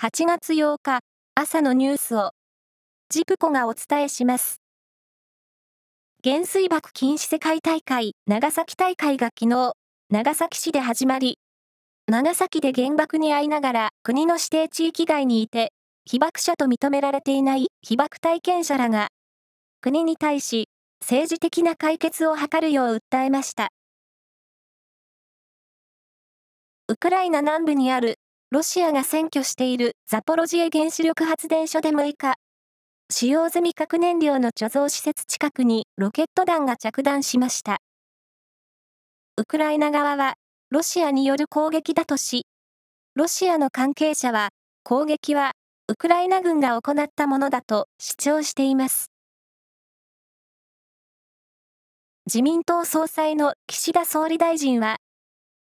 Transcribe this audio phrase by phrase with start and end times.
[0.00, 1.00] 8月8日
[1.34, 2.30] 朝のニュースを
[3.08, 4.60] ジプコがお伝えします。
[6.22, 9.72] 原水爆禁止世界大会長崎大会が昨日
[10.10, 11.40] 長崎市で始まり
[12.06, 15.72] 長崎で原爆に遭いながら国の指定地域外にいて
[16.04, 19.08] 被爆者と認められていない被爆体験者らが
[19.80, 20.68] 国に対し
[21.00, 23.70] 政治的な解決を図るよう訴えました。
[26.86, 28.20] ウクライナ南部にある
[28.50, 32.36] ロシアが占拠しているザポロジエ原子力発電所で6日、
[33.10, 37.76] 使用済み核燃料の貯蔵施設近くにロケット弾が着弾しました。
[39.36, 40.36] ウクライナ側は、
[40.70, 42.46] ロシアによる攻撃だとし、
[43.14, 44.48] ロシアの関係者は、
[44.82, 45.52] 攻撃は、
[45.88, 49.10] ウクライナ軍が行ったものだと主張しています。
[52.24, 54.96] 自民党総裁の岸田総理大臣は、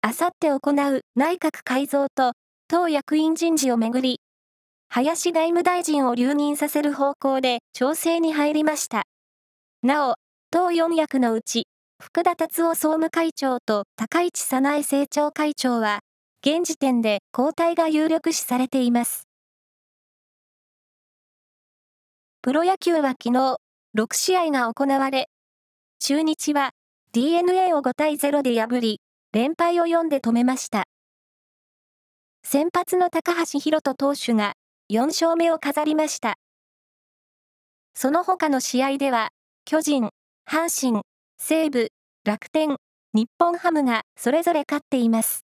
[0.00, 2.32] あさって行う内閣改造と
[2.70, 4.20] 党役員人事をめぐり、
[4.90, 9.02] 林外務大臣を留任させる方向で調整に入りました。
[9.82, 10.14] なお、
[10.52, 11.64] 党4役のうち、
[12.00, 15.98] 福田達夫総務会長と高市早苗政調会長は、
[16.46, 19.24] 現時点で交代が有力視されています。
[22.40, 23.56] プロ野球は昨日、
[23.98, 25.28] 6試合が行われ、
[25.98, 26.70] 中日は
[27.10, 29.00] DNA を5対0で破り、
[29.32, 30.84] 連敗を読んで止めました。
[32.52, 34.54] 先発の高橋宏斗投手が
[34.90, 36.34] 4勝目を飾りました。
[37.94, 39.28] その他の試合では、
[39.64, 40.08] 巨人、
[40.50, 41.02] 阪神、
[41.38, 41.92] 西武、
[42.24, 42.76] 楽天、
[43.14, 45.44] 日本ハムがそれぞれ勝っています。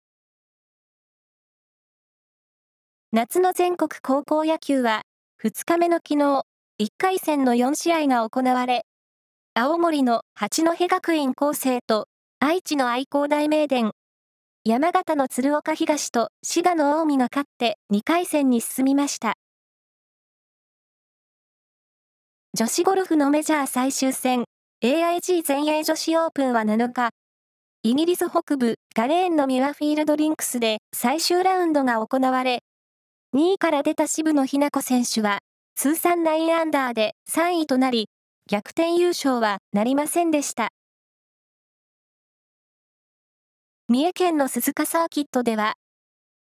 [3.11, 5.03] 夏の全国高校野球は、
[5.43, 6.45] 2日目の昨日、
[6.81, 8.87] 1回戦の4試合が行われ、
[9.55, 12.07] 青森の八戸学院高生と
[12.39, 13.91] 愛知の愛工大名電、
[14.65, 19.35] 山形の鶴岡東と滋賀の近江が勝って2回戦に進みました。
[22.55, 24.45] 女子ゴルフのメジャー最終戦、
[24.85, 27.11] AIG 全英女子オープンは7日、
[27.83, 32.61] イギリス北部ガレーンのミュアフィールドリンクスで最終ラウンドが行われ、
[33.35, 35.41] 2位から出た渋野日向子選手は、
[35.75, 38.11] 通算9アンダーで3位となり、
[38.49, 40.69] 逆転優勝はなりませんでした。
[43.93, 45.75] 三重県の鈴鹿サーキットでは、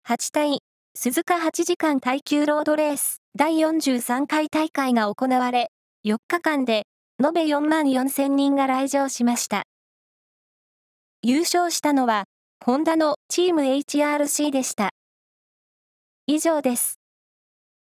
[0.07, 0.59] 8対、
[0.95, 5.71] 鈴鹿8時間耐久ロードレース第43回大会が行われ、
[6.07, 6.83] 4日間で
[7.25, 9.63] 延べ4万4000人が来場しました。
[11.23, 12.25] 優勝したのは、
[12.63, 14.91] ホンダのチーム HRC でした。
[16.27, 16.98] 以上です。